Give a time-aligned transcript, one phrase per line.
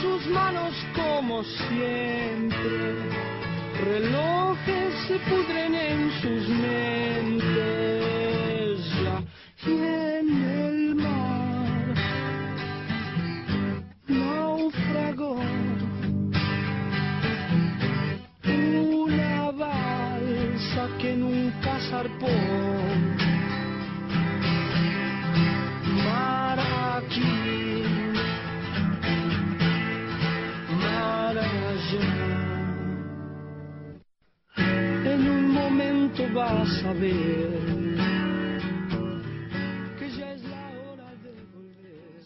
[0.00, 2.96] sus manos como siempre.
[3.84, 7.50] Relojes se pudren en sus mentes.
[9.02, 9.22] Ya
[9.66, 11.94] y en el mar
[14.08, 15.36] naufragó
[18.44, 23.09] una balsa que nunca zarpó.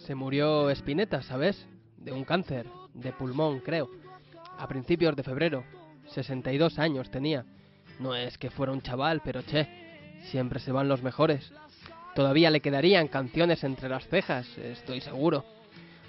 [0.07, 1.67] Se murió Spinetta, ¿sabes?
[1.97, 3.89] De un cáncer, de pulmón, creo.
[4.59, 5.65] A principios de febrero.
[6.09, 7.45] 62 años tenía.
[7.99, 9.67] No es que fuera un chaval, pero che,
[10.31, 11.53] siempre se van los mejores.
[12.15, 15.45] Todavía le quedarían canciones entre las cejas, estoy seguro.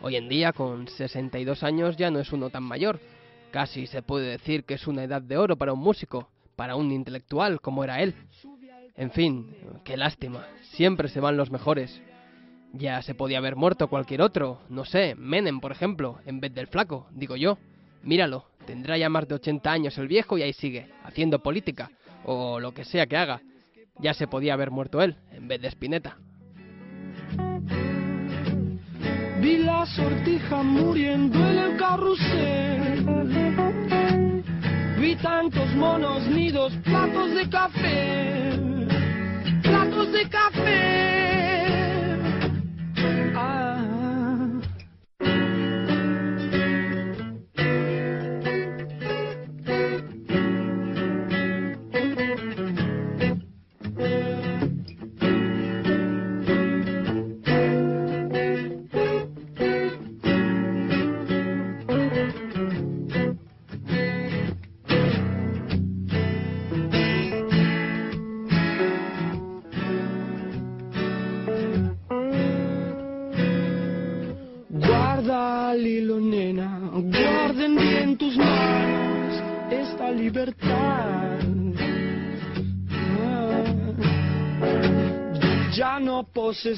[0.01, 2.99] Hoy en día, con 62 años, ya no es uno tan mayor.
[3.51, 6.91] Casi se puede decir que es una edad de oro para un músico, para un
[6.91, 8.15] intelectual como era él.
[8.95, 10.47] En fin, qué lástima.
[10.71, 12.01] Siempre se van los mejores.
[12.73, 16.67] Ya se podía haber muerto cualquier otro, no sé, Menem, por ejemplo, en vez del
[16.67, 17.57] flaco, digo yo.
[18.03, 21.89] Míralo, tendrá ya más de 80 años el viejo y ahí sigue, haciendo política,
[22.25, 23.41] o lo que sea que haga.
[23.99, 26.17] Ya se podía haber muerto él, en vez de Spinetta.
[29.41, 32.95] Vi la sortija muriendo en el carrusel.
[34.97, 38.57] Vi tantos monos nidos, platos de café.
[39.61, 41.54] Platos de café.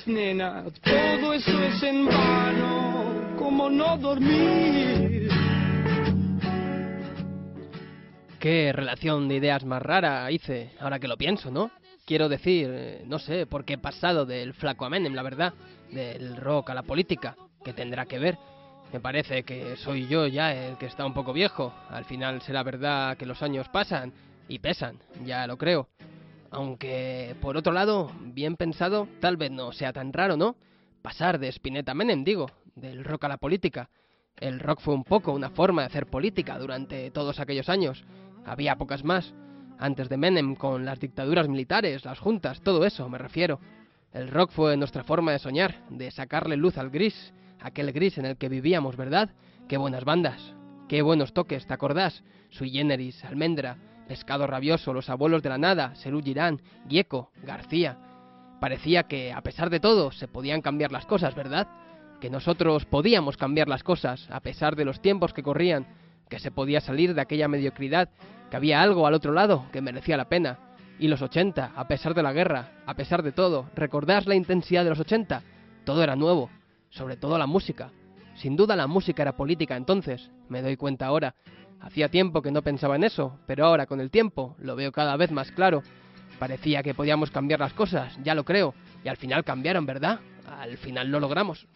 [0.05, 5.29] Nena, todo eso es en vano, como no dormir.
[8.37, 11.71] Qué relación de ideas más rara hice, ahora que lo pienso, ¿no?
[12.05, 15.53] Quiero decir, eh, no sé, por qué he pasado del flaco a Menem, la verdad,
[15.91, 18.37] del rock a la política, que tendrá que ver.
[18.91, 21.73] Me parece que soy yo ya el que está un poco viejo.
[21.89, 24.13] Al final será verdad que los años pasan
[24.49, 25.87] y pesan, ya lo creo.
[26.57, 30.55] Aunque, por otro lado, bien pensado, tal vez no sea tan raro, ¿no?
[31.03, 33.91] Pasar de Spinetta a Menem, digo, del rock a la política.
[34.35, 38.05] El rock fue un poco una forma de hacer política durante todos aquellos años.
[38.43, 39.35] Había pocas más.
[39.77, 43.59] Antes de Menem, con las dictaduras militares, las juntas, todo eso, me refiero.
[44.11, 48.25] El rock fue nuestra forma de soñar, de sacarle luz al gris, aquel gris en
[48.25, 49.29] el que vivíamos, ¿verdad?
[49.69, 50.55] Qué buenas bandas,
[50.89, 52.23] qué buenos toques, ¿te acordás?
[52.49, 53.77] Sui Generis, Almendra,
[54.07, 57.97] Pescado Rabioso, Los Abuelos de la Nada, Serú Girán, Gieco, García.
[58.59, 61.67] Parecía que, a pesar de todo, se podían cambiar las cosas, ¿verdad?
[62.21, 65.85] Que nosotros podíamos cambiar las cosas, a pesar de los tiempos que corrían,
[66.29, 68.09] que se podía salir de aquella mediocridad,
[68.49, 70.59] que había algo al otro lado que merecía la pena.
[70.99, 74.83] Y los 80, a pesar de la guerra, a pesar de todo, ¿recordás la intensidad
[74.83, 75.43] de los 80?
[75.83, 76.49] Todo era nuevo,
[76.89, 77.91] sobre todo la música.
[78.35, 81.35] Sin duda la música era política entonces, me doy cuenta ahora.
[81.79, 85.15] Hacía tiempo que no pensaba en eso, pero ahora con el tiempo lo veo cada
[85.15, 85.83] vez más claro.
[86.39, 90.19] Parecía que podíamos cambiar las cosas, ya lo creo, y al final cambiaron, ¿verdad?
[90.59, 91.67] Al final lo logramos.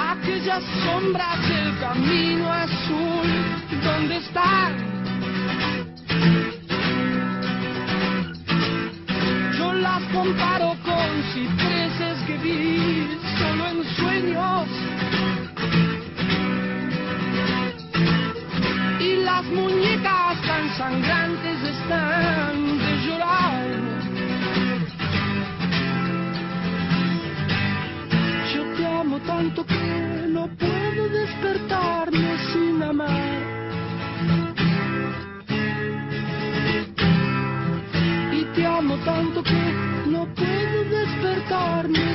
[0.00, 3.28] Aquellas sombras del camino azul,
[3.82, 4.94] ¿dónde están?
[9.58, 13.08] Yo las comparo con cipreses que vi
[13.38, 14.93] solo en sueños.
[19.34, 23.66] Las muñecas tan sangrantes están de llorar.
[28.54, 33.42] Yo te amo tanto que no puedo despertarme sin amar.
[38.38, 39.62] Y te amo tanto que
[40.14, 42.06] no puedo despertarme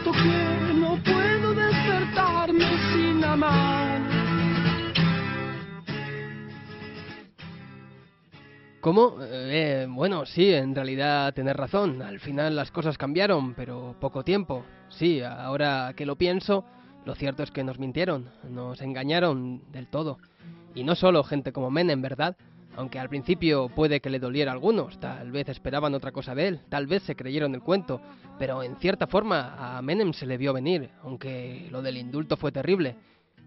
[0.00, 4.00] que no puedo despertarme sin amar.
[8.80, 9.16] ¿Cómo?
[9.20, 12.00] Eh, bueno, sí, en realidad tenés razón.
[12.00, 14.64] Al final las cosas cambiaron, pero poco tiempo.
[14.88, 16.64] Sí, ahora que lo pienso,
[17.04, 20.18] lo cierto es que nos mintieron, nos engañaron del todo.
[20.74, 22.36] Y no solo gente como Menem, ¿verdad?
[22.76, 26.48] Aunque al principio puede que le doliera a algunos, tal vez esperaban otra cosa de
[26.48, 28.00] él, tal vez se creyeron el cuento,
[28.38, 32.50] pero en cierta forma a Menem se le vio venir, aunque lo del indulto fue
[32.50, 32.96] terrible.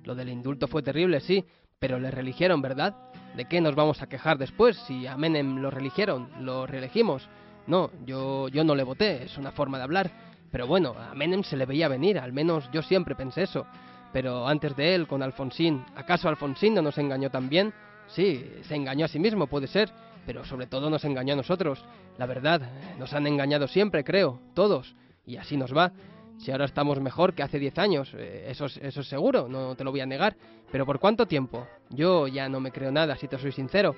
[0.03, 1.43] Lo del indulto fue terrible, sí,
[1.79, 2.95] pero le religieron, ¿verdad?
[3.35, 7.27] ¿De qué nos vamos a quejar después si a Menem lo religieron, lo reelegimos?
[7.65, 10.11] No, yo, yo no le voté, es una forma de hablar.
[10.51, 13.65] Pero bueno, a Menem se le veía venir, al menos yo siempre pensé eso.
[14.13, 17.73] Pero antes de él, con Alfonsín, ¿acaso Alfonsín no nos engañó también?
[18.07, 19.91] Sí, se engañó a sí mismo, puede ser,
[20.25, 21.83] pero sobre todo nos engañó a nosotros.
[22.17, 22.61] La verdad,
[22.97, 24.95] nos han engañado siempre, creo, todos,
[25.25, 25.91] y así nos va.
[26.37, 29.83] Si ahora estamos mejor que hace 10 años, eh, eso, eso es seguro, no te
[29.83, 30.35] lo voy a negar.
[30.71, 31.65] Pero ¿por cuánto tiempo?
[31.89, 33.95] Yo ya no me creo nada, si te soy sincero.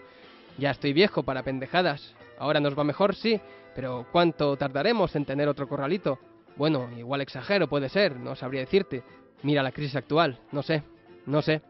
[0.58, 2.14] Ya estoy viejo para pendejadas.
[2.40, 3.40] Ahora nos va mejor, sí,
[3.76, 6.20] pero ¿cuánto tardaremos en tener otro corralito?
[6.56, 9.04] Bueno, igual exagero, puede ser, no sabría decirte.
[9.44, 10.84] Mira la crisis actual, no sé,
[11.26, 11.62] no sé.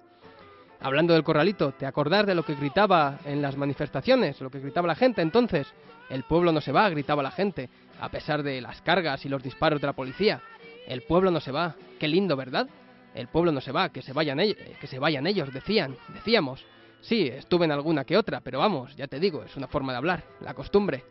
[0.79, 4.39] Hablando del corralito, ¿te acordás de lo que gritaba en las manifestaciones?
[4.41, 5.67] Lo que gritaba la gente entonces.
[6.10, 7.69] El pueblo no se va, gritaba la gente,
[8.00, 10.41] a pesar de las cargas y los disparos de la policía.
[10.88, 11.75] El pueblo no se va.
[12.00, 12.67] Qué lindo, ¿verdad?
[13.15, 16.63] El pueblo no se va, que se vayan ellos, que se vayan ellos, decían, decíamos.
[17.01, 19.98] Sí, estuve en alguna que otra, pero vamos, ya te digo, es una forma de
[19.98, 21.03] hablar, la costumbre.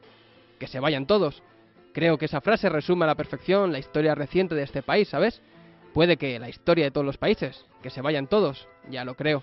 [0.58, 1.42] Que se vayan todos.
[1.92, 5.42] Creo que esa frase resume a la perfección la historia reciente de este país, ¿sabes?
[5.96, 9.42] Puede que la historia de todos los países, que se vayan todos, ya lo creo.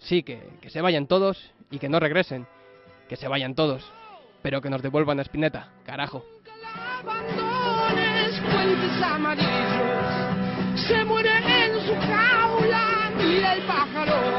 [0.00, 2.46] Sí, que, que se vayan todos y que no regresen.
[3.08, 3.90] Que se vayan todos,
[4.42, 6.26] pero que nos devuelvan a Spinetta, carajo.
[10.76, 14.37] Se en su jaula, el pájaro.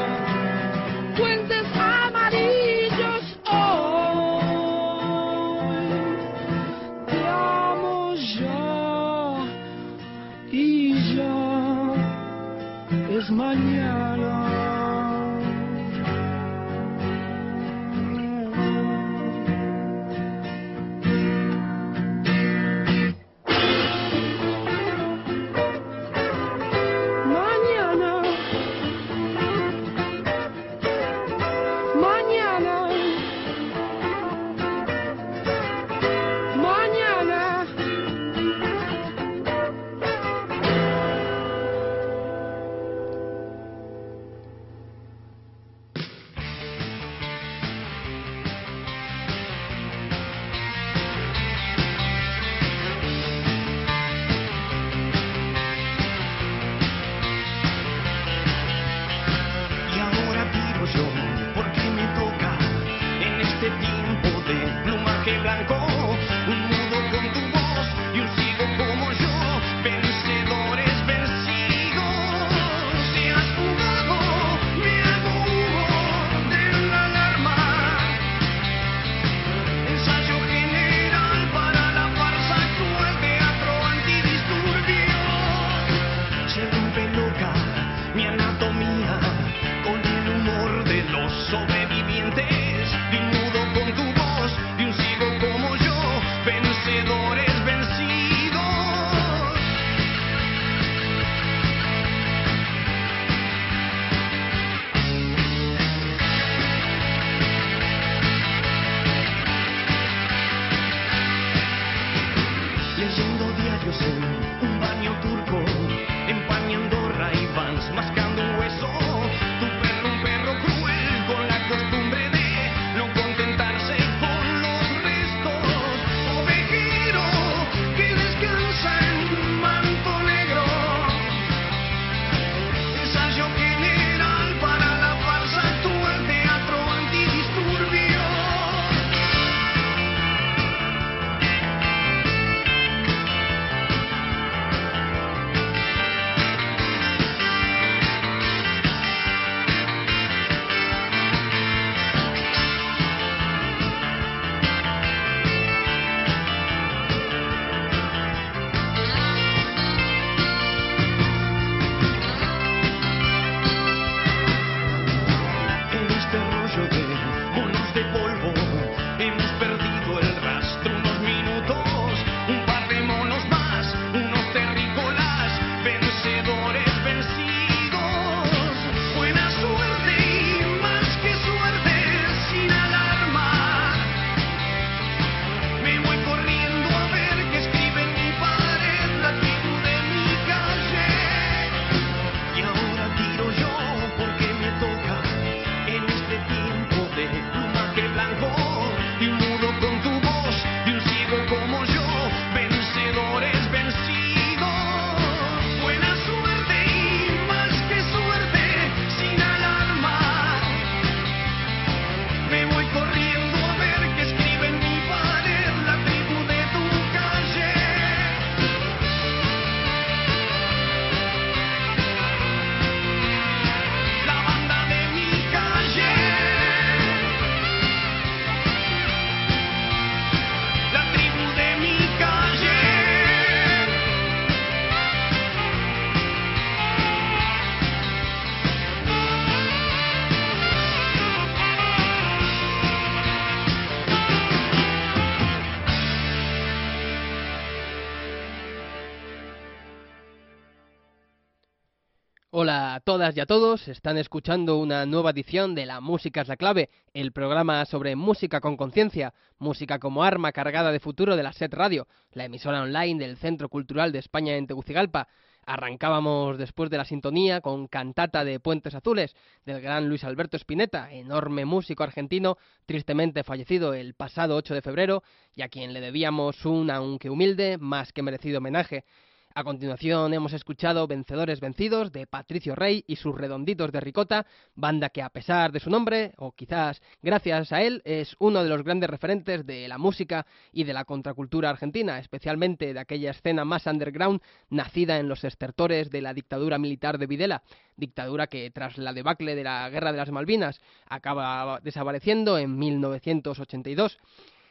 [253.10, 256.90] Todas y a todos, están escuchando una nueva edición de La Música es la clave,
[257.12, 261.74] el programa sobre música con conciencia, música como arma cargada de futuro de la SET
[261.74, 265.26] Radio, la emisora online del Centro Cultural de España en Tegucigalpa.
[265.66, 271.12] Arrancábamos después de la sintonía con Cantata de Puentes Azules del gran Luis Alberto Spinetta,
[271.12, 276.64] enorme músico argentino, tristemente fallecido el pasado 8 de febrero, y a quien le debíamos
[276.64, 279.04] un, aunque humilde, más que merecido homenaje.
[279.52, 285.08] A continuación hemos escuchado Vencedores Vencidos de Patricio Rey y sus Redonditos de Ricota, banda
[285.08, 288.84] que a pesar de su nombre, o quizás gracias a él, es uno de los
[288.84, 293.86] grandes referentes de la música y de la contracultura argentina, especialmente de aquella escena más
[293.86, 297.64] underground nacida en los estertores de la dictadura militar de Videla,
[297.96, 304.16] dictadura que tras la debacle de la Guerra de las Malvinas acaba desapareciendo en 1982.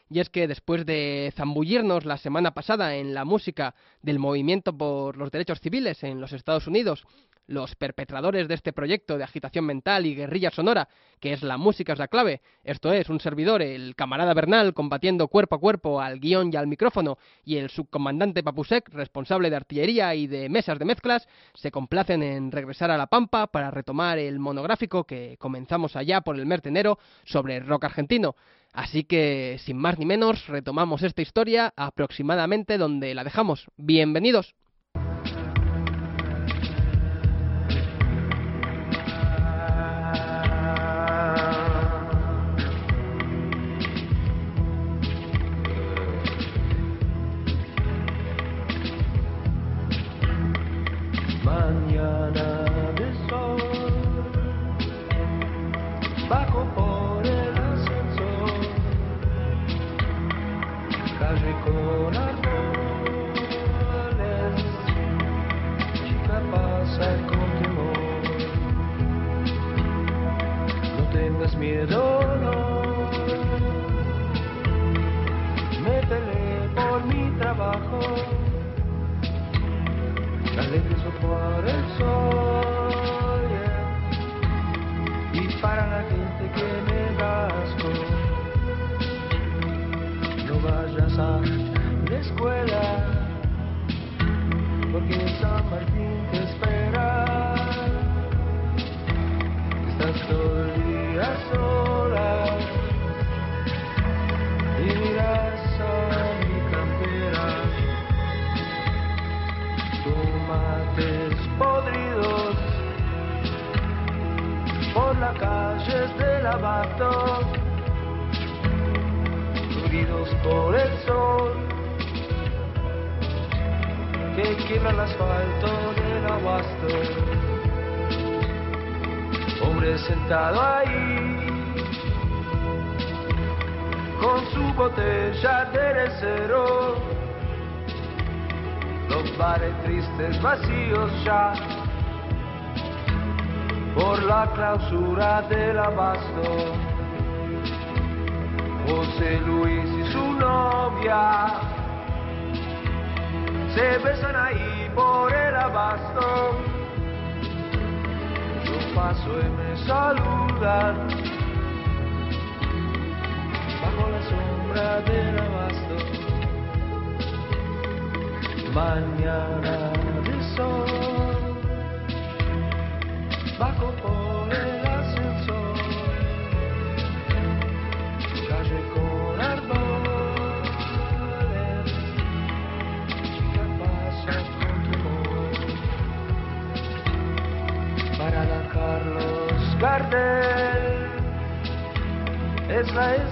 [0.09, 5.17] Y es que después de zambullirnos la semana pasada en la música del movimiento por
[5.17, 7.05] los derechos civiles en los Estados Unidos,
[7.49, 10.87] los perpetradores de este proyecto de agitación mental y guerrilla sonora,
[11.19, 15.27] que es la música es la clave, esto es, un servidor, el camarada Bernal, combatiendo
[15.27, 20.13] cuerpo a cuerpo al guion y al micrófono, y el subcomandante Papusek, responsable de artillería
[20.13, 24.37] y de mesas de mezclas, se complacen en regresar a La Pampa para retomar el
[24.37, 28.35] monográfico que comenzamos allá por el mes de enero sobre rock argentino.
[28.73, 33.67] Así que, sin más ni menos, retomamos esta historia aproximadamente donde la dejamos.
[33.77, 34.53] Bienvenidos.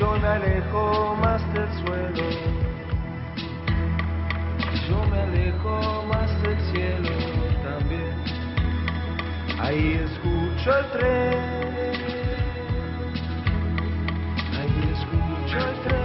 [0.00, 2.24] yo me alejo más del suelo.
[4.88, 7.10] Yo me alejo más del cielo.
[9.62, 11.94] Ahí escucho el tren,
[14.58, 15.99] ahí escucho el tren.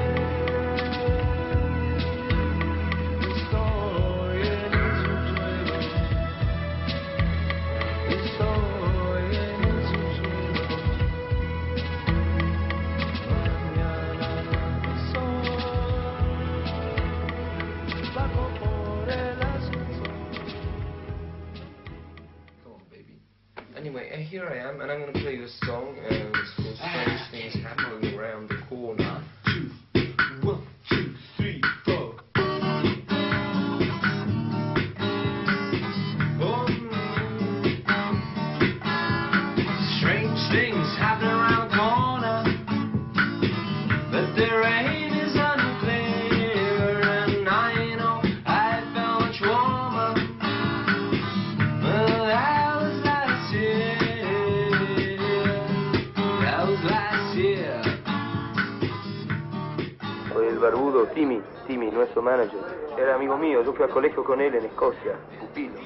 [61.16, 62.60] Timmy, Timmy, nuestro manager,
[62.98, 65.80] era amigo mío, yo fui al colegio con él en Escocia, pupilo.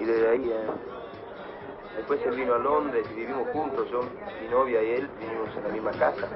[0.00, 0.70] Y desde ahí, eh,
[1.98, 4.00] después él vino a Londres y vivimos juntos, yo,
[4.40, 6.26] mi novia y él vivimos en la misma casa.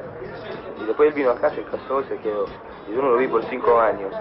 [0.79, 2.45] Y después él vino acá, se casó se quedó.
[2.87, 4.15] Y yo no lo vi por cinco años.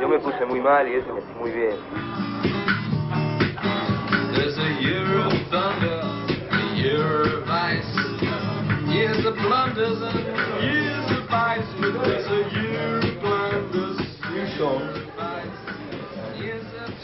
[0.00, 1.76] Yo me puse muy mal y él se metió muy bien.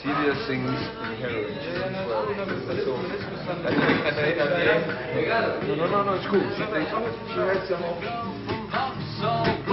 [0.02, 1.56] serious things in heroin.
[2.84, 3.00] So,
[5.64, 6.44] no, no, no, no, it's cool.
[6.52, 6.64] She,
[7.32, 7.64] she had
[9.20, 9.65] some.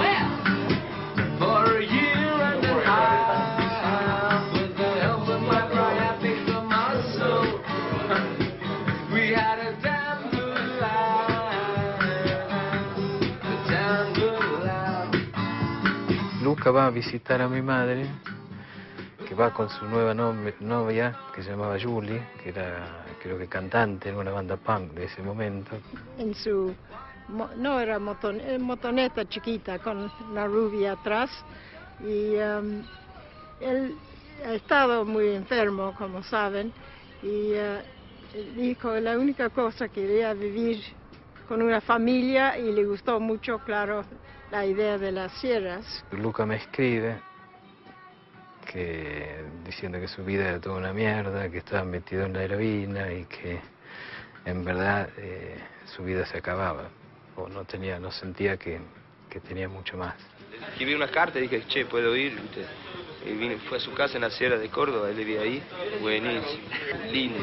[16.64, 18.06] Luca va a visitar a mi madre,
[19.28, 23.48] que va con su nueva no- novia, que se llamaba Julie, que era creo que
[23.48, 25.76] cantante en una banda punk de ese momento.
[26.18, 26.74] en su,
[27.58, 31.30] no era moton- eh, motoneta chiquita con la rubia atrás
[32.00, 32.82] y em,
[33.60, 33.98] él
[34.46, 36.72] ha estado muy enfermo, como saben,
[37.22, 37.84] y eh,
[38.56, 40.82] dijo la única cosa que quería vivir
[41.46, 44.06] con una familia y le gustó mucho, claro,
[44.54, 46.06] la idea de las sierras.
[46.12, 47.18] Luca me escribe
[48.72, 53.12] que diciendo que su vida era toda una mierda, que estaba metido en la heroína
[53.12, 53.60] y que
[54.46, 56.90] en verdad eh, su vida se acababa
[57.36, 58.80] o no tenía, no sentía que,
[59.28, 60.14] que tenía mucho más.
[60.70, 62.40] Escribí una carta y dije, che, puedo ir.
[62.40, 62.64] ¿viste?
[63.26, 65.64] Y vine, fue a su casa en la Sierra de Córdoba, él vivía ahí.
[66.00, 66.60] Buenísimo,
[67.12, 67.40] lindo.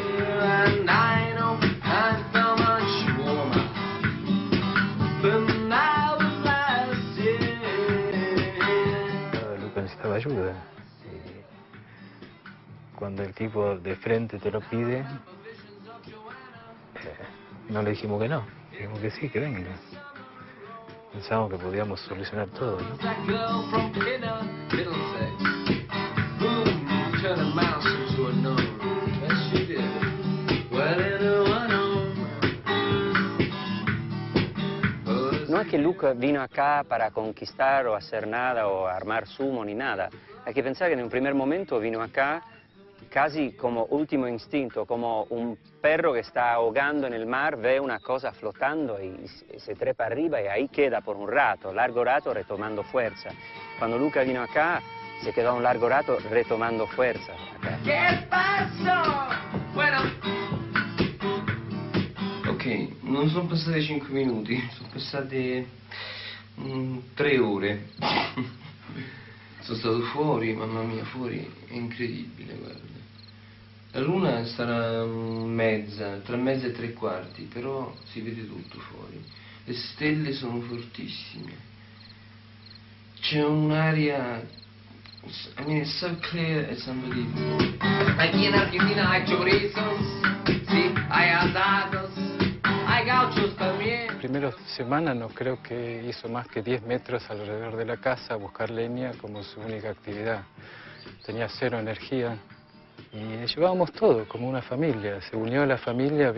[10.20, 10.54] Ayuda.
[11.04, 15.04] Y cuando el tipo de frente te lo pide, eh,
[17.68, 19.70] no le dijimos que no, dijimos que sí, que venga.
[21.12, 22.96] Pensábamos que podíamos solucionar todo, ¿no?
[35.70, 40.10] Que Luca vino acá para conquistar o hacer nada o armar sumo ni nada.
[40.44, 42.42] Hay que pensar que en un primer momento vino acá
[43.08, 48.00] casi como último instinto, como un perro que está ahogando en el mar, ve una
[48.00, 49.28] cosa flotando y
[49.58, 53.30] se- trepa arriba y ahí queda por un rato, largo rato retomando fuerza.
[53.78, 54.82] Cuando Luca vino acá
[55.22, 57.32] se quedó un largo rato retomando fuerza.
[57.32, 57.78] acá.
[57.84, 59.28] ¿Qué pasó?
[59.74, 59.98] Bueno,
[62.60, 65.66] Ok, non sono passati 5 minuti, sono passate
[67.14, 67.88] 3 ore.
[69.60, 72.98] sono stato fuori, mamma mia, fuori è incredibile, guarda.
[73.92, 79.18] La luna sarà mm, mezza, tra mezza e tre quarti, però si vede tutto fuori.
[79.64, 81.52] Le stelle sono fortissime.
[83.22, 84.46] C'è un'aria.
[85.56, 87.78] I mean, it's so clear, it's unbelievable.
[88.18, 89.98] aquí en Argentina hay chorizos,
[90.68, 92.10] sí, hay asados,
[93.00, 94.18] hay gauchos también.
[94.18, 98.36] Primera semana no creo que hizo más que 10 metros alrededor de la casa a
[98.36, 100.42] buscar leña como su única actividad.
[101.24, 102.36] Tenía cero energía
[103.12, 105.20] y llevábamos todo como una familia.
[105.22, 106.32] Se unió a la familia,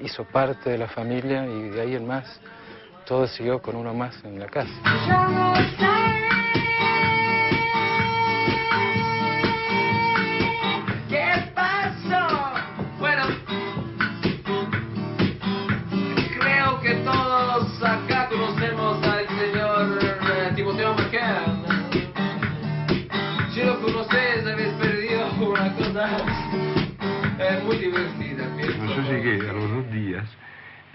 [0.00, 2.40] hizo parte de la familia y de ahí en más
[3.06, 6.27] todo siguió con uno más en la casa.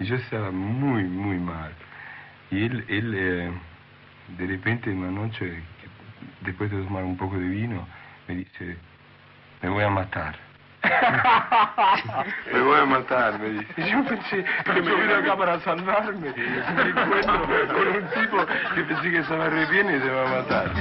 [0.04, 1.72] Y yo estaba muy, muy mal.
[2.50, 3.50] Y él, él eh,
[4.36, 5.62] de repente una noche,
[6.42, 7.88] después de tomar un poco de vino,
[8.28, 8.76] me dice,
[9.62, 10.36] me voy a matar.
[12.52, 13.72] Me voy a matar, me dice.
[13.78, 16.28] Y Yo pensé que me vino acá para salvarme.
[16.28, 16.40] Y
[16.74, 20.26] me encuentro con un tipo que pensé que se me re bien y se va
[20.26, 20.72] a matar.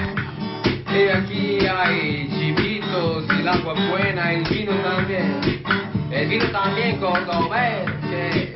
[0.93, 5.63] Y aquí hay chivitos y el agua buena, el vino también.
[6.11, 8.52] El vino también cordobés, que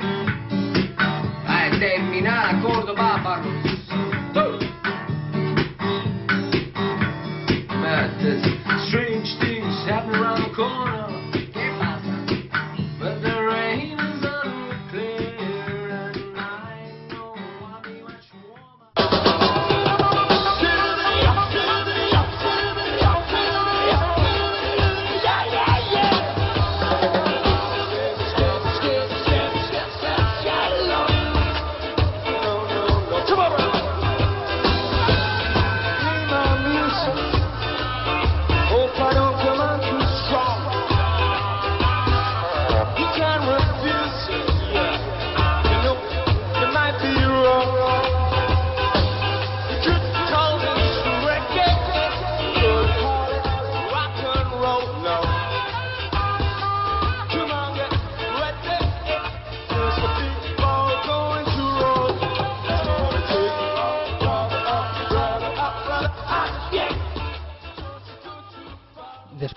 [1.67, 2.61] a terminar a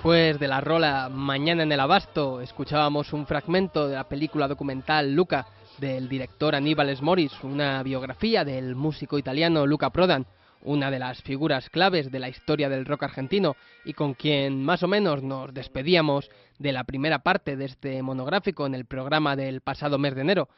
[0.00, 5.12] Después de la rola Mañana en el Abasto, escuchábamos un fragmento de la película documental
[5.12, 10.24] Luca del director Aníbal Moris, una biografía del músico italiano Luca Prodan,
[10.62, 14.82] una de las figuras claves de la historia del rock argentino y con quien más
[14.82, 19.60] o menos nos despedíamos de la primera parte de este monográfico en el programa del
[19.60, 20.48] pasado mes de enero.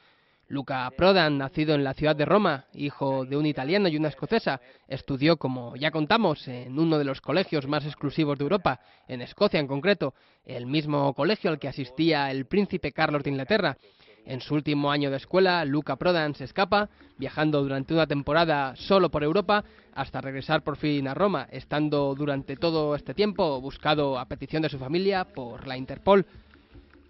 [0.49, 4.61] Luca Prodan, nacido en la ciudad de Roma, hijo de un italiano y una escocesa,
[4.87, 9.61] estudió, como ya contamos, en uno de los colegios más exclusivos de Europa, en Escocia
[9.61, 13.79] en concreto, el mismo colegio al que asistía el príncipe Carlos de Inglaterra.
[14.25, 19.11] En su último año de escuela, Luca Prodan se escapa, viajando durante una temporada solo
[19.11, 24.27] por Europa, hasta regresar por fin a Roma, estando durante todo este tiempo buscado a
[24.27, 26.25] petición de su familia por la Interpol.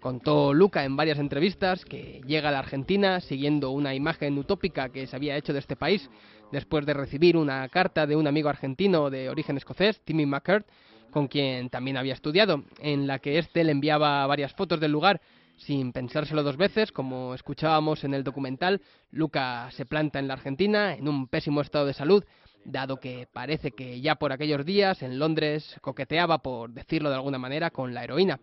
[0.03, 5.07] Contó Luca en varias entrevistas que llega a la Argentina siguiendo una imagen utópica que
[5.07, 6.09] se había hecho de este país
[6.51, 10.67] después de recibir una carta de un amigo argentino de origen escocés, Timmy McCurt,
[11.09, 15.21] con quien también había estudiado, en la que éste le enviaba varias fotos del lugar
[15.55, 20.95] sin pensárselo dos veces, como escuchábamos en el documental, Luca se planta en la Argentina
[20.95, 22.25] en un pésimo estado de salud,
[22.65, 27.37] dado que parece que ya por aquellos días en Londres coqueteaba, por decirlo de alguna
[27.37, 28.41] manera, con la heroína.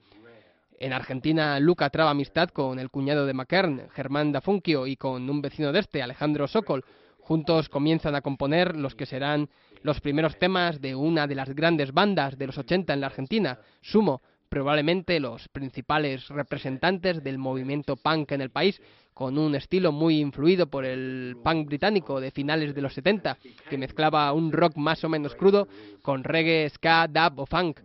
[0.80, 5.42] En Argentina, Luca traba amistad con el cuñado de Mackern, Germán Dafunquio, y con un
[5.42, 6.86] vecino de este, Alejandro Sokol.
[7.18, 9.50] Juntos comienzan a componer los que serán
[9.82, 13.58] los primeros temas de una de las grandes bandas de los 80 en la Argentina,
[13.82, 18.80] Sumo, probablemente los principales representantes del movimiento punk en el país,
[19.12, 23.36] con un estilo muy influido por el punk británico de finales de los 70,
[23.68, 25.68] que mezclaba un rock más o menos crudo
[26.00, 27.80] con reggae, ska, dub o funk.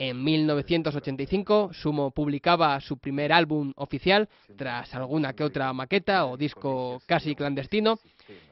[0.00, 7.02] En 1985, Sumo publicaba su primer álbum oficial, tras alguna que otra maqueta o disco
[7.04, 7.98] casi clandestino,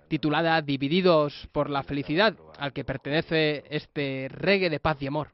[0.09, 5.31] titulada Divididos por la Felicidad, al que pertenece este reggae de paz y amor.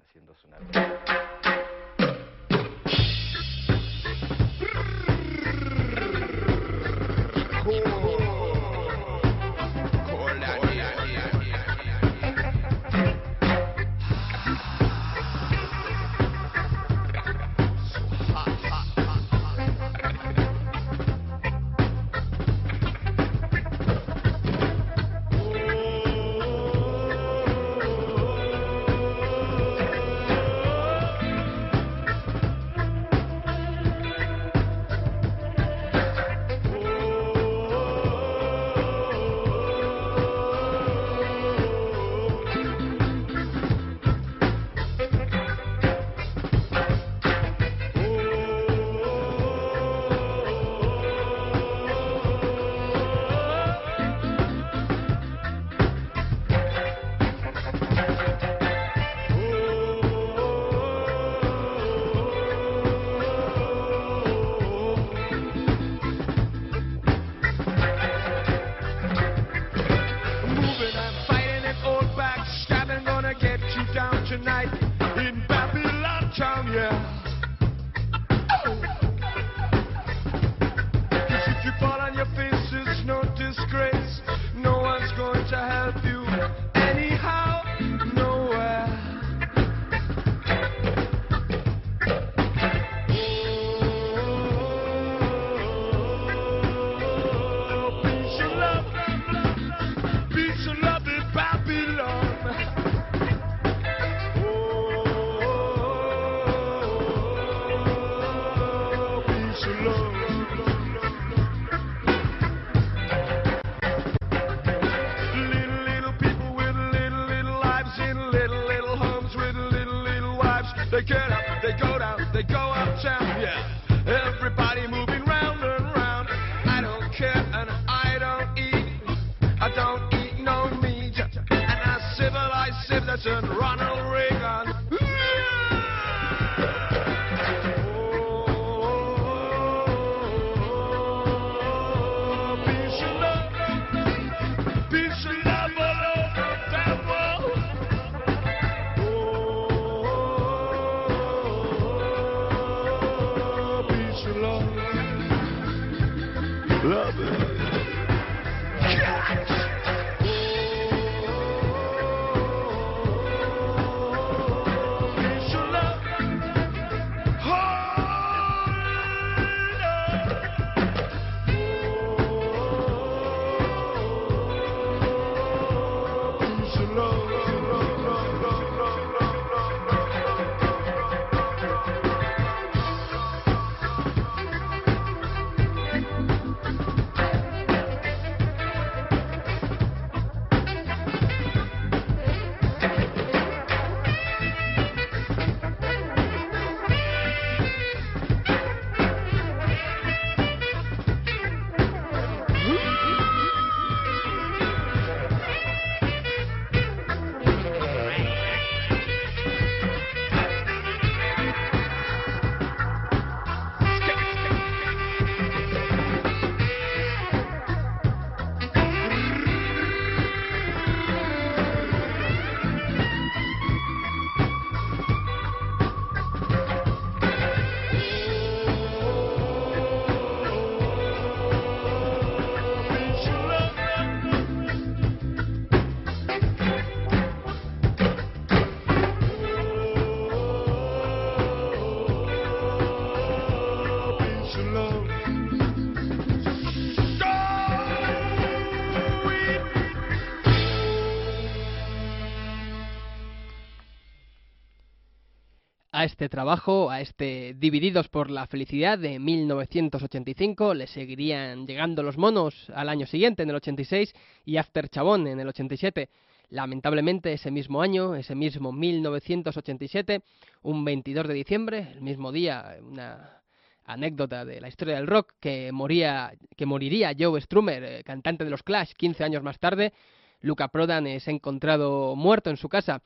[256.04, 262.18] A este trabajo, a este Divididos por la Felicidad de 1985, le seguirían llegando los
[262.18, 264.12] monos al año siguiente, en el 86,
[264.44, 266.10] y After Chabón en el 87.
[266.50, 270.20] Lamentablemente, ese mismo año, ese mismo 1987,
[270.64, 273.40] un 22 de diciembre, el mismo día, una
[273.86, 278.50] anécdota de la historia del rock, que, moría, que moriría Joe Strummer, eh, cantante de
[278.50, 279.94] los Clash, 15 años más tarde.
[280.42, 283.00] Luca Prodan es encontrado muerto en su casa.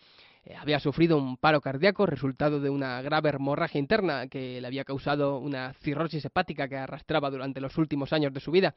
[0.44, 4.84] Eh, había sufrido un paro cardíaco resultado de una grave hemorragia interna que le había
[4.84, 8.74] causado una cirrosis hepática que arrastraba durante los últimos años de su vida.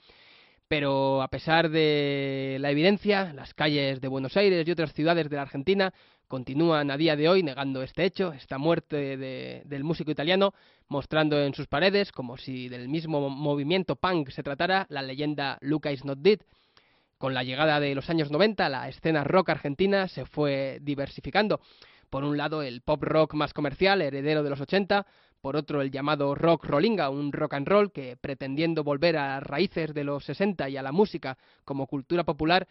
[0.67, 5.35] Pero a pesar de la evidencia, las calles de Buenos Aires y otras ciudades de
[5.35, 5.93] la Argentina
[6.29, 10.53] continúan a día de hoy negando este hecho, esta muerte de- del músico italiano,
[10.87, 15.91] mostrando en sus paredes, como si del mismo movimiento punk se tratara, la leyenda Luca
[15.91, 16.39] is not dead.
[17.21, 21.61] Con la llegada de los años 90, la escena rock argentina se fue diversificando.
[22.09, 25.05] Por un lado, el pop rock más comercial, heredero de los 80,
[25.39, 29.43] por otro, el llamado rock rollinga, un rock and roll que, pretendiendo volver a las
[29.43, 32.67] raíces de los 60 y a la música como cultura popular,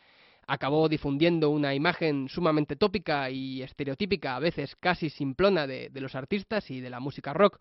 [0.51, 6.17] acabó difundiendo una imagen sumamente tópica y estereotípica, a veces casi simplona, de, de los
[6.17, 7.61] artistas y de la música rock.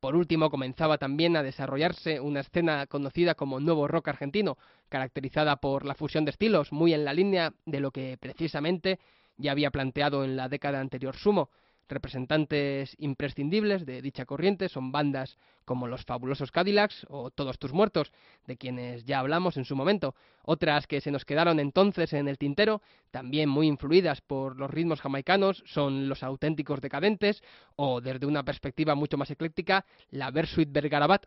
[0.00, 4.58] Por último, comenzaba también a desarrollarse una escena conocida como nuevo rock argentino,
[4.90, 8.98] caracterizada por la fusión de estilos, muy en la línea de lo que precisamente
[9.38, 11.48] ya había planteado en la década anterior Sumo.
[11.88, 18.12] Representantes imprescindibles de dicha corriente son bandas como los fabulosos Cadillacs o Todos tus muertos,
[18.46, 20.14] de quienes ya hablamos en su momento.
[20.42, 25.00] Otras que se nos quedaron entonces en el tintero, también muy influidas por los ritmos
[25.00, 27.42] jamaicanos, son los auténticos decadentes
[27.76, 31.26] o, desde una perspectiva mucho más ecléctica, la Versuit Bergarabat.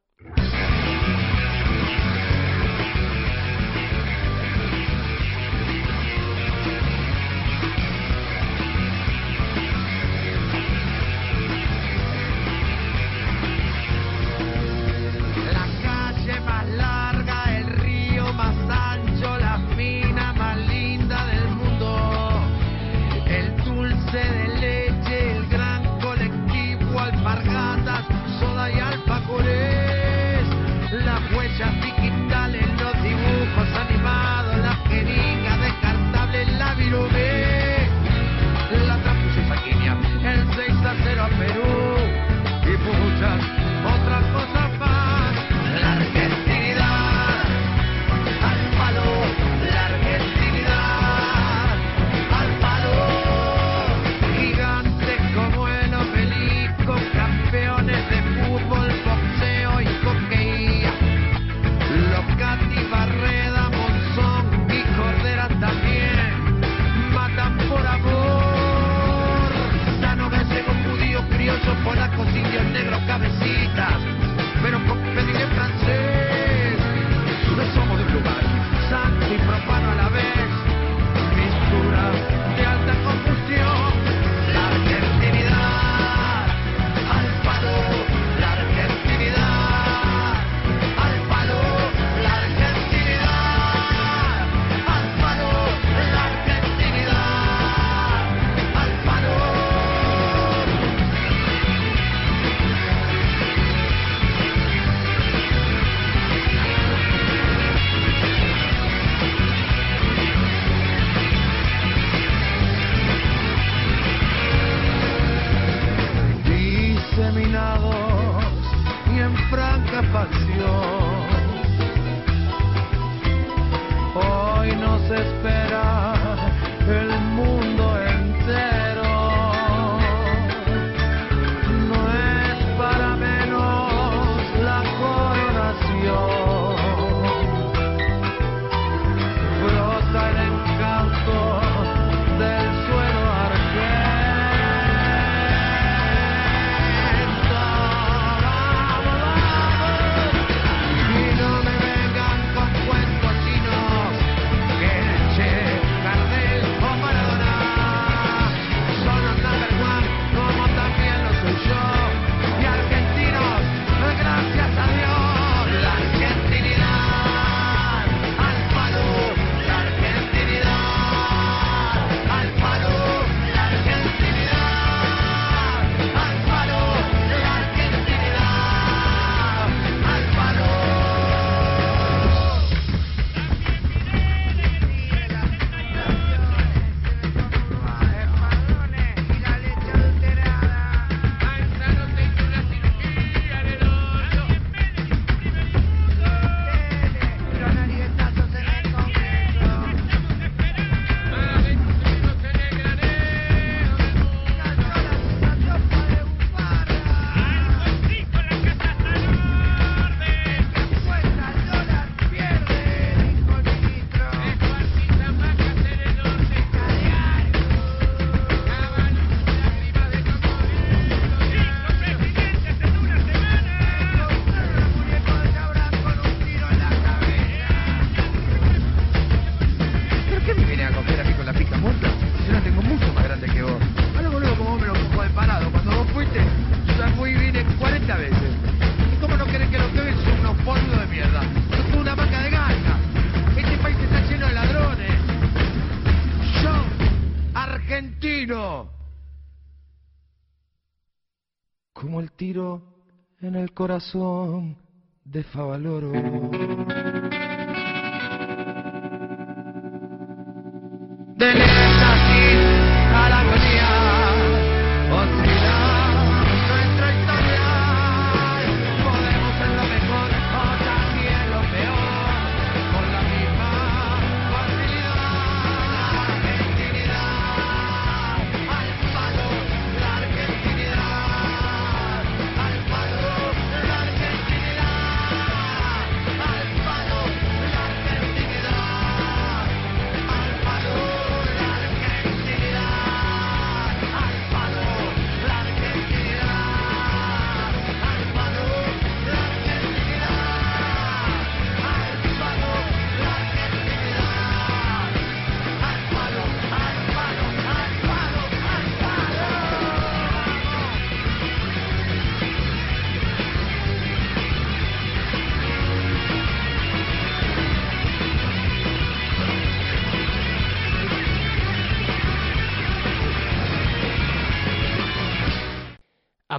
[253.80, 254.75] Corazón
[255.23, 256.11] de Favaloro.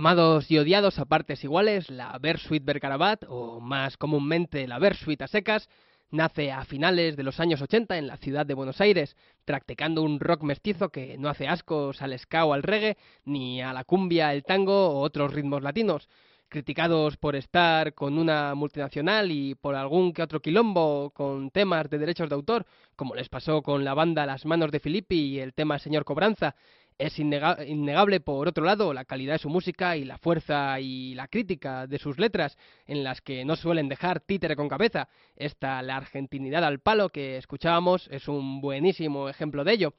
[0.01, 5.27] Amados y odiados a partes iguales, la Bersuit Bergarabat, o más comúnmente la Bersuit a
[5.27, 5.69] secas,
[6.11, 10.19] nace a finales de los años 80 en la ciudad de Buenos Aires, practicando un
[10.19, 12.97] rock mestizo que no hace ascos al ska o al reggae,
[13.27, 16.09] ni a la cumbia, el tango o otros ritmos latinos.
[16.49, 21.99] Criticados por estar con una multinacional y por algún que otro quilombo con temas de
[21.99, 22.65] derechos de autor,
[22.97, 26.57] como les pasó con la banda Las Manos de Filippi y el tema Señor Cobranza,
[27.01, 31.15] es innega- innegable, por otro lado, la calidad de su música y la fuerza y
[31.15, 35.09] la crítica de sus letras, en las que no suelen dejar títere con cabeza.
[35.35, 39.95] Esta, la argentinidad al palo que escuchábamos, es un buenísimo ejemplo de ello.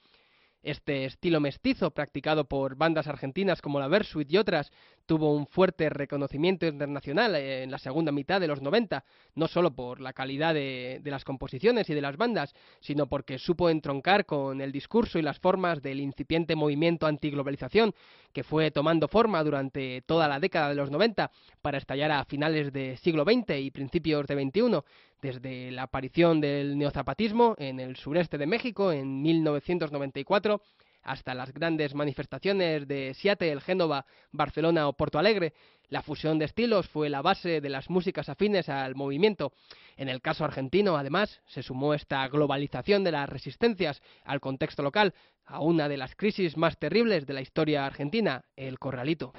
[0.62, 4.72] Este estilo mestizo, practicado por bandas argentinas como la Versuit y otras,
[5.06, 9.04] tuvo un fuerte reconocimiento internacional eh, en la segunda mitad de los 90,
[9.36, 13.70] no solo por la calidad de, las composiciones y de las bandas, sino porque supo
[13.70, 17.94] entroncar con el discurso y las formas del incipiente movimiento antiglobalización
[18.32, 21.32] que fue tomando forma durante toda la década de los 90
[21.62, 24.80] para estallar a finales del siglo XX y principios de XXI,
[25.22, 30.62] desde la aparición del neozapatismo en el sureste de México en 1994
[31.04, 35.54] hasta las grandes manifestaciones de Seattle, Génova, Barcelona o Porto Alegre.
[35.90, 39.52] La fusión de estilos fue la base de las músicas afines al movimiento.
[39.98, 45.14] En el caso argentino, además, se sumó esta globalización de las resistencias al contexto local,
[45.46, 49.34] a una de las crisis más terribles de la historia argentina, el corralito.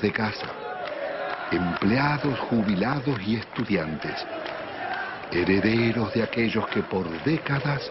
[0.00, 0.46] De casa,
[1.50, 4.14] empleados, jubilados y estudiantes,
[5.32, 7.90] herederos de aquellos que por décadas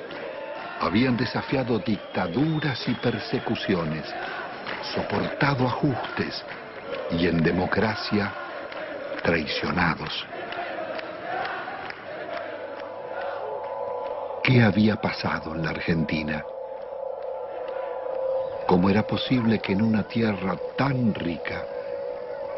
[0.79, 4.05] habían desafiado dictaduras y persecuciones,
[4.93, 6.43] soportado ajustes
[7.11, 8.31] y en democracia
[9.23, 10.25] traicionados.
[14.43, 16.45] ¿Qué había pasado en la Argentina?
[18.65, 21.65] ¿Cómo era posible que en una tierra tan rica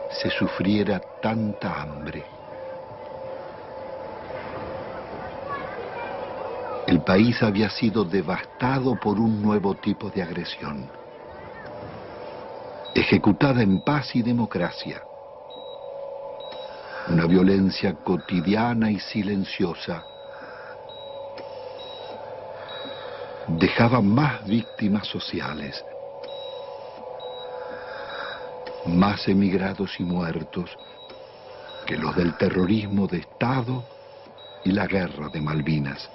[0.10, 2.26] se sufriera tanta hambre?
[6.88, 10.91] El país había sido devastado por un nuevo tipo de agresión.
[12.99, 15.01] ejecutada en paz y democracia.
[17.07, 20.05] Una violencia cotidiana y silenciosa
[23.47, 25.84] dejaba más víctimas sociales,
[28.97, 30.77] más emigrados y muertos
[31.85, 33.83] que los del terrorismo de Estado
[34.63, 36.09] y la guerra de Malvinas.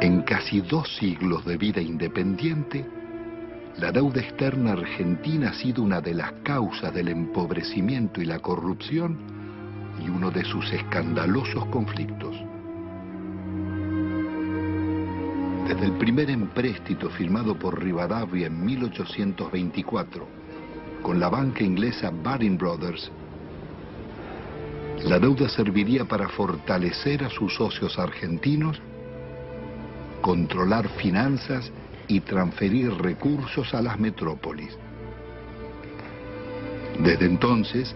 [0.00, 2.84] En casi dos siglos de vida independiente,
[3.78, 9.18] la deuda externa argentina ha sido una de las causas del empobrecimiento y la corrupción
[10.00, 12.36] y uno de sus escandalosos conflictos.
[15.66, 20.28] Desde el primer empréstito firmado por Rivadavia en 1824
[21.02, 23.10] con la banca inglesa Baring Brothers,
[25.04, 28.80] la deuda serviría para fortalecer a sus socios argentinos,
[30.22, 31.72] controlar finanzas
[32.08, 34.76] y transferir recursos a las metrópolis.
[37.00, 37.94] Desde entonces,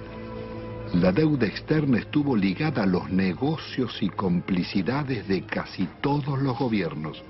[0.94, 7.22] la deuda externa estuvo ligada a los negocios y complicidades de casi todos los gobiernos,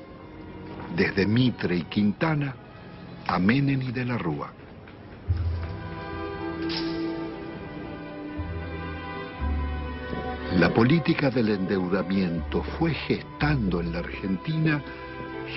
[0.96, 2.54] desde Mitre y Quintana
[3.26, 4.52] a Menem y de la Rúa.
[10.56, 14.82] La política del endeudamiento fue gestando en la Argentina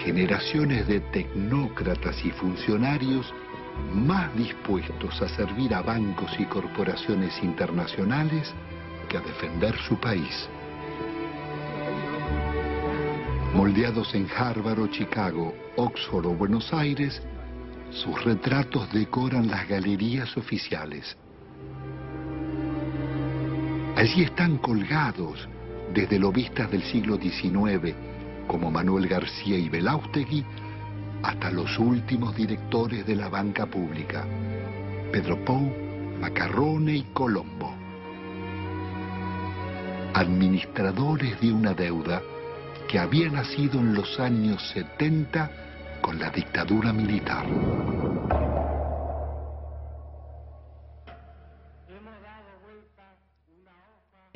[0.03, 3.33] generaciones de tecnócratas y funcionarios
[3.93, 8.53] más dispuestos a servir a bancos y corporaciones internacionales
[9.09, 10.49] que a defender su país.
[13.53, 17.21] Moldeados en Harvard o Chicago, Oxford o Buenos Aires,
[17.91, 21.17] sus retratos decoran las galerías oficiales.
[23.97, 25.47] Allí están colgados
[25.93, 27.93] desde lobistas del siglo XIX,
[28.51, 30.43] como Manuel García y Belaustegui,
[31.23, 34.25] hasta los últimos directores de la banca pública,
[35.09, 35.73] Pedro Pou,
[36.19, 37.73] Macarrone y Colombo.
[40.13, 42.21] Administradores de una deuda
[42.89, 45.49] que había nacido en los años 70
[46.01, 47.45] con la dictadura militar.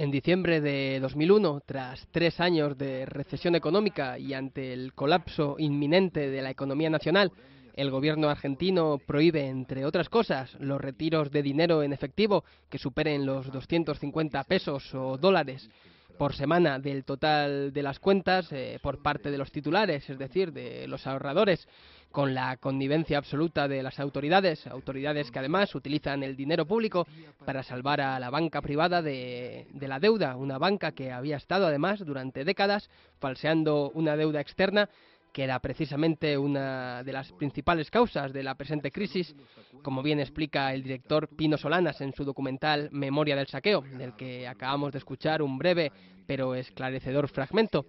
[0.06, 6.30] En diciembre de 2001, tras tres años de recesión económica y ante el colapso inminente
[6.30, 7.32] de la economía nacional,
[7.74, 13.26] el gobierno argentino prohíbe, entre otras cosas, los retiros de dinero en efectivo que superen
[13.26, 15.72] los 250 pesos o dólares
[16.18, 20.52] por semana del total de las cuentas eh, por parte de los titulares, es decir,
[20.52, 21.68] de los ahorradores,
[22.12, 27.06] con la connivencia absoluta de las autoridades, autoridades que además utilizan el dinero público
[27.46, 31.68] para salvar a la banca privada de, de la deuda, una banca que había estado
[31.68, 32.90] además durante décadas
[33.20, 34.90] falseando una deuda externa
[35.36, 39.36] que era precisamente una de las principales causas de la presente crisis,
[39.84, 44.48] como bien explica el director Pino Solanas en su documental Memoria del Saqueo, del que
[44.48, 45.92] acabamos de escuchar un breve
[46.26, 47.86] pero esclarecedor fragmento.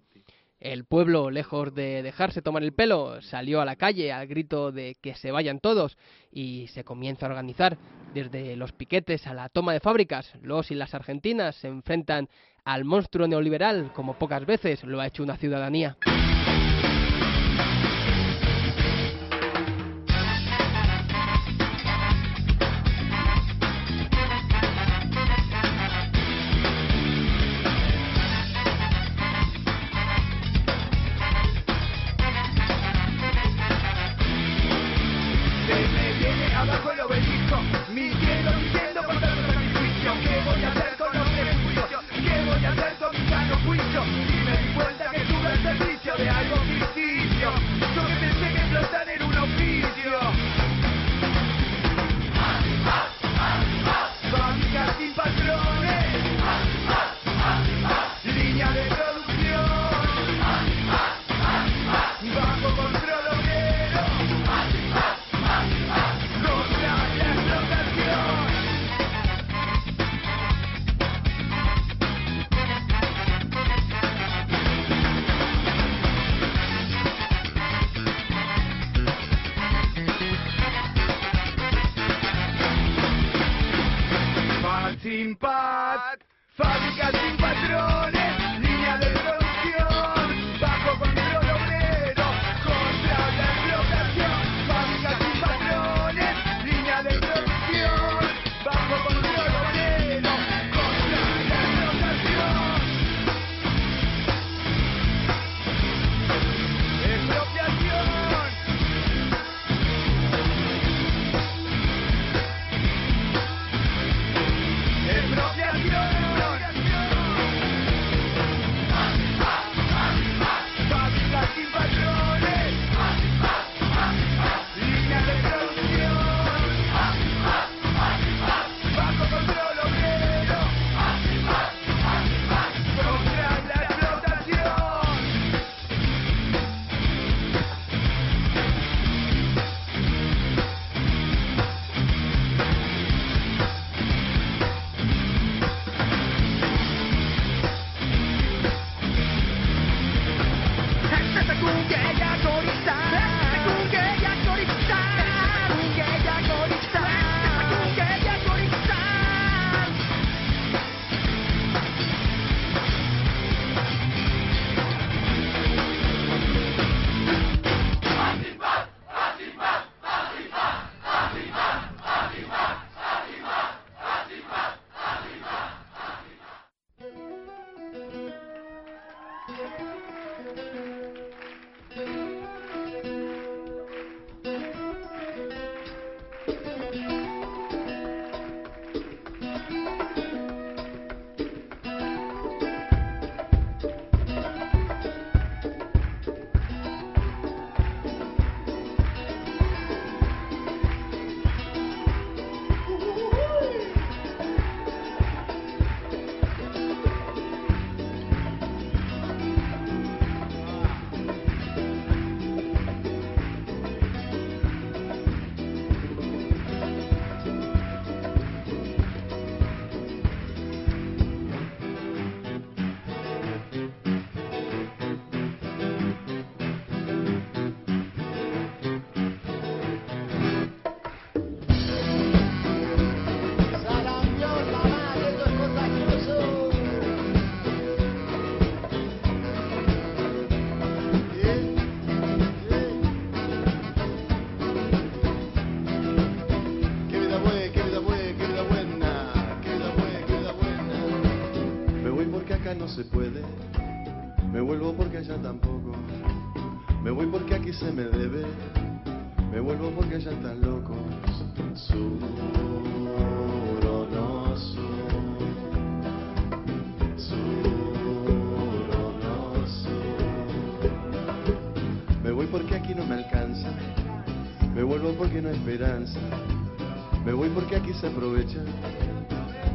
[0.59, 4.97] El pueblo, lejos de dejarse tomar el pelo, salió a la calle al grito de
[5.01, 5.97] que se vayan todos
[6.33, 7.79] y se comienza a organizar.
[8.13, 12.29] Desde los piquetes a la toma de fábricas, los y las argentinas se enfrentan
[12.65, 15.97] al monstruo neoliberal como pocas veces lo ha hecho una ciudadanía.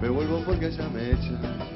[0.02, 1.70] Me vuelvo porque allá me echa.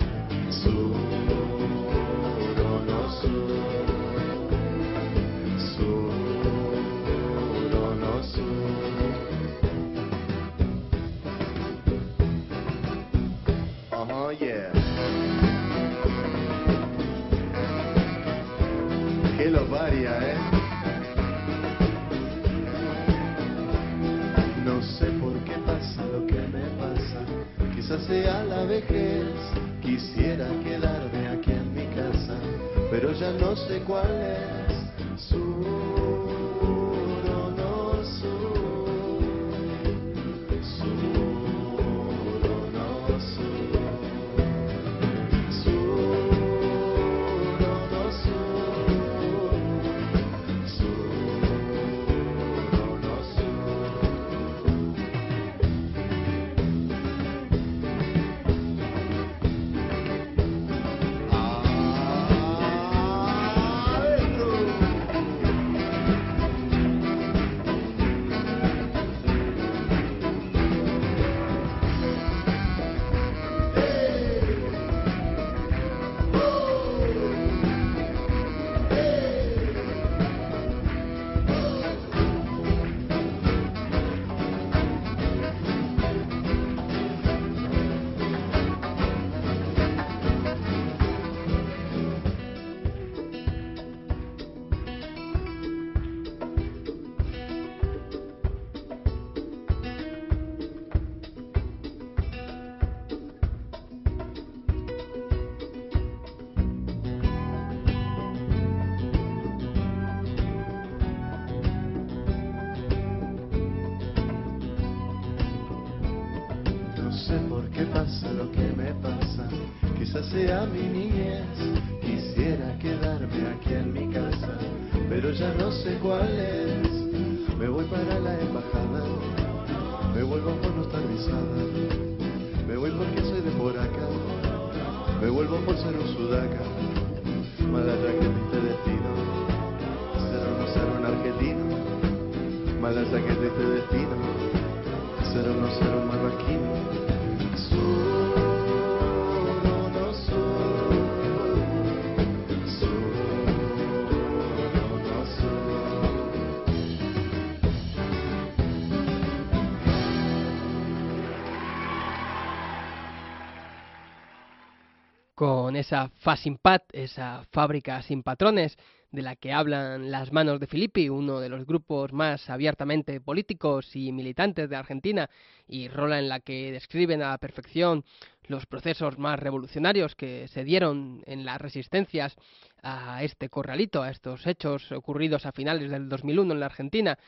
[165.76, 168.78] Con esa fa sin pat, esa fábrica sin patrones
[169.12, 173.94] de la que hablan las manos de Filippi, uno de los grupos más abiertamente políticos
[173.94, 175.30] y militantes de Argentina,
[175.68, 178.06] y rola en la que describen a la perfección
[178.48, 182.38] los procesos más revolucionarios que se dieron en las resistencias
[182.82, 187.20] a este corralito, a estos hechos ocurridos a finales del 2001 en la Argentina,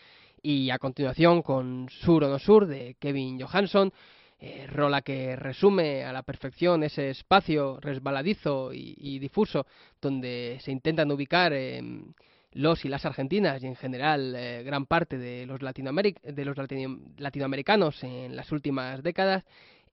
[0.42, 3.92] y a continuación con Sur o no Sur de Kevin Johansson,
[4.40, 9.66] eh, rola que resume a la perfección ese espacio resbaladizo y, difuso
[10.02, 11.82] donde se intentan ubicar eh,
[12.52, 17.00] los y las argentinas y en general eh, gran parte de los, de los latino-
[17.18, 19.44] latinoamericanos en las últimas décadas,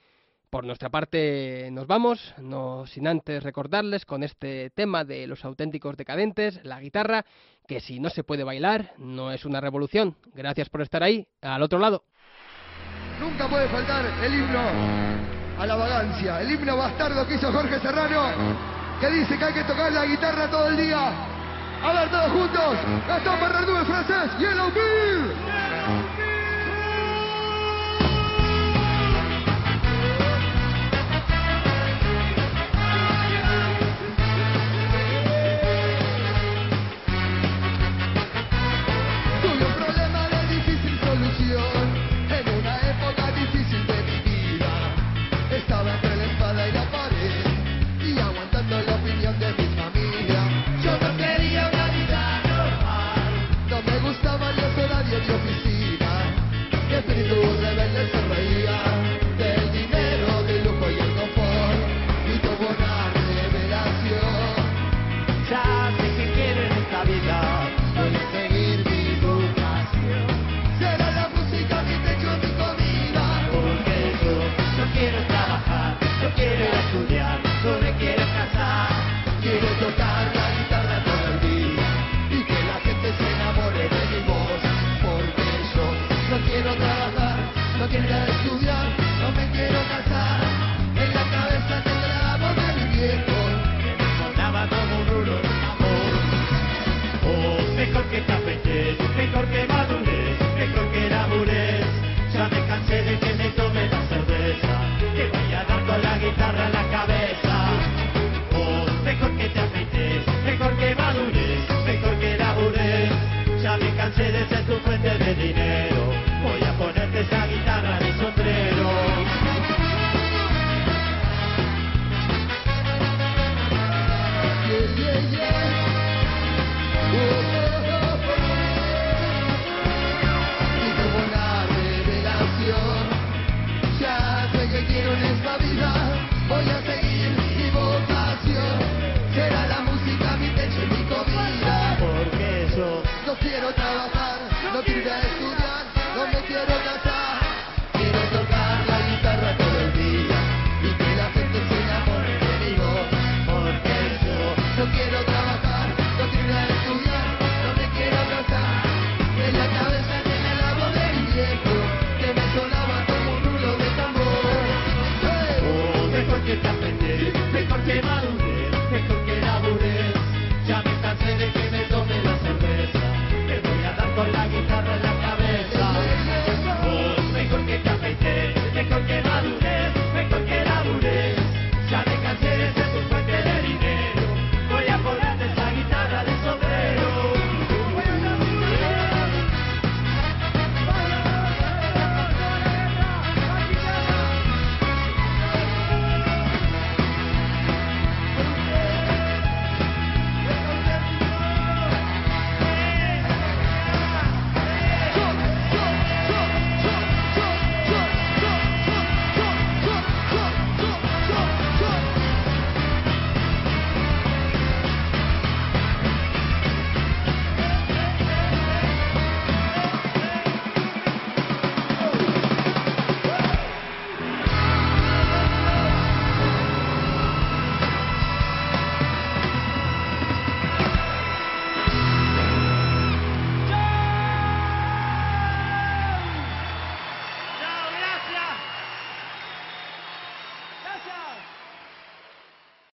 [0.54, 5.98] Por nuestra parte nos vamos, no sin antes recordarles con este tema de los auténticos
[5.98, 7.26] decadentes, la guitarra,
[7.68, 10.16] que si no se puede bailar, no es una revolución.
[10.36, 12.04] Gracias por estar ahí, al otro lado.
[13.20, 14.62] Nunca puede faltar el himno
[15.58, 18.22] a la vagancia, el himno bastardo que hizo Jorge Serrano,
[19.02, 21.10] que dice que hay que tocar la guitarra todo el día.
[21.82, 22.78] A ver, todos juntos,
[23.08, 26.13] Gastón Bernardú en francés, Yellow Bill.